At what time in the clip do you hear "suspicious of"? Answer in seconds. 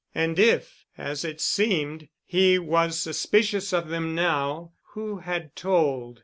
2.99-3.89